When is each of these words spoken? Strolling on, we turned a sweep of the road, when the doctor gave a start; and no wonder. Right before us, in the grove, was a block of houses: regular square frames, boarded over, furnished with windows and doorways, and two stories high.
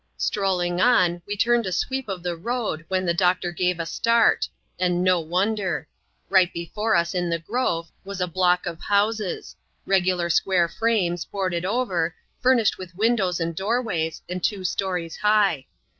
Strolling 0.17 0.81
on, 0.81 1.21
we 1.27 1.37
turned 1.37 1.67
a 1.67 1.71
sweep 1.71 2.07
of 2.09 2.23
the 2.23 2.35
road, 2.35 2.83
when 2.87 3.05
the 3.05 3.13
doctor 3.13 3.51
gave 3.51 3.79
a 3.79 3.85
start; 3.85 4.49
and 4.79 5.03
no 5.03 5.19
wonder. 5.19 5.87
Right 6.27 6.51
before 6.51 6.95
us, 6.95 7.13
in 7.13 7.29
the 7.29 7.37
grove, 7.37 7.91
was 8.03 8.19
a 8.19 8.25
block 8.25 8.65
of 8.65 8.81
houses: 8.81 9.55
regular 9.85 10.31
square 10.31 10.67
frames, 10.67 11.23
boarded 11.25 11.65
over, 11.65 12.15
furnished 12.41 12.79
with 12.79 12.95
windows 12.95 13.39
and 13.39 13.55
doorways, 13.55 14.23
and 14.27 14.43
two 14.43 14.63
stories 14.63 15.17
high. 15.17 15.67